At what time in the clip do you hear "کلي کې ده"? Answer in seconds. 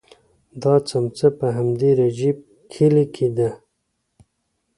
2.71-3.49